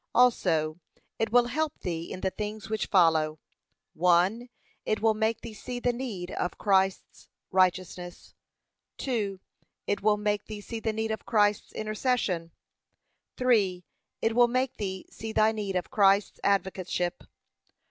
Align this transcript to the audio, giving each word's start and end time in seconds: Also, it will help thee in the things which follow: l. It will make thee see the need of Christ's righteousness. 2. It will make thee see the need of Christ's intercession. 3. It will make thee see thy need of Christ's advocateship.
Also, 0.15 0.79
it 1.19 1.31
will 1.31 1.45
help 1.45 1.79
thee 1.81 2.11
in 2.11 2.21
the 2.21 2.31
things 2.31 2.71
which 2.71 2.87
follow: 2.87 3.37
l. 4.03 4.41
It 4.83 4.99
will 4.99 5.13
make 5.13 5.41
thee 5.41 5.53
see 5.53 5.79
the 5.79 5.93
need 5.93 6.31
of 6.31 6.57
Christ's 6.57 7.29
righteousness. 7.51 8.33
2. 8.97 9.39
It 9.85 10.01
will 10.01 10.17
make 10.17 10.45
thee 10.45 10.59
see 10.61 10.79
the 10.79 10.91
need 10.91 11.11
of 11.11 11.27
Christ's 11.27 11.71
intercession. 11.73 12.49
3. 13.37 13.83
It 14.23 14.33
will 14.35 14.47
make 14.47 14.77
thee 14.77 15.05
see 15.11 15.33
thy 15.33 15.51
need 15.51 15.75
of 15.75 15.91
Christ's 15.91 16.39
advocateship. 16.43 17.23